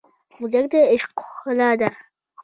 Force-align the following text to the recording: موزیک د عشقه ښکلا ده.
موزیک 0.39 0.65
د 0.71 0.73
عشقه 0.93 1.23
ښکلا 1.35 1.69
ده. 1.79 1.89